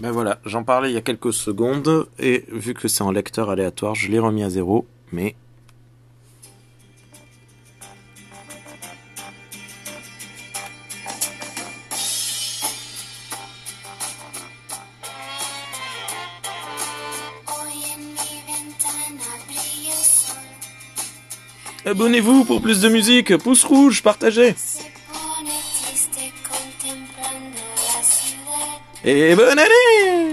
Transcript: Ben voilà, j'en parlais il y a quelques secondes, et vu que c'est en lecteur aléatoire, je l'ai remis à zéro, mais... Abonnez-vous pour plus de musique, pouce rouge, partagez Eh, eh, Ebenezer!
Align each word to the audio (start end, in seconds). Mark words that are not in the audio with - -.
Ben 0.00 0.12
voilà, 0.12 0.38
j'en 0.46 0.64
parlais 0.64 0.90
il 0.90 0.94
y 0.94 0.96
a 0.96 1.02
quelques 1.02 1.34
secondes, 1.34 2.08
et 2.18 2.46
vu 2.48 2.72
que 2.72 2.88
c'est 2.88 3.02
en 3.02 3.10
lecteur 3.10 3.50
aléatoire, 3.50 3.94
je 3.94 4.08
l'ai 4.08 4.18
remis 4.18 4.42
à 4.42 4.48
zéro, 4.48 4.86
mais... 5.12 5.36
Abonnez-vous 21.84 22.44
pour 22.46 22.62
plus 22.62 22.80
de 22.80 22.88
musique, 22.88 23.36
pouce 23.36 23.64
rouge, 23.64 24.02
partagez 24.02 24.54
Eh, 29.02 29.10
eh, 29.10 29.32
Ebenezer! 29.32 30.29